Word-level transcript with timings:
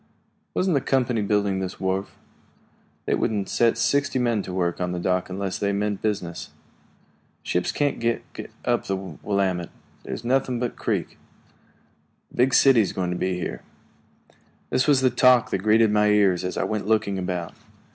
"Wasn't 0.55 0.73
the 0.73 0.81
company 0.81 1.21
building 1.21 1.59
this 1.59 1.79
wharf?" 1.79 2.15
"They 3.05 3.13
wouldn't 3.13 3.47
set 3.47 3.77
sixty 3.77 4.17
men 4.17 4.41
to 4.41 4.51
work 4.51 4.81
on 4.81 4.93
the 4.93 4.99
dock 4.99 5.29
unless 5.29 5.59
they 5.59 5.71
meant 5.73 6.01
business." 6.01 6.49
"Ships 7.43 7.71
can't 7.71 7.99
get 7.99 8.49
up 8.65 8.85
the 8.85 8.95
Willamette 8.95 9.69
that's 10.03 10.23
nothing 10.23 10.59
but 10.59 10.71
a 10.71 10.73
creek. 10.73 11.19
The 12.31 12.37
big 12.37 12.55
city 12.55 12.81
is 12.81 12.93
going 12.93 13.11
to 13.11 13.15
be 13.15 13.35
here." 13.35 13.61
This 14.71 14.87
was 14.87 15.01
the 15.01 15.11
talk 15.11 15.51
that 15.51 15.59
greeted 15.59 15.91
my 15.91 16.07
ears 16.07 16.43
as 16.43 16.57
I 16.57 16.63
went 16.63 16.87
looking 16.87 17.19
about. 17.19 17.53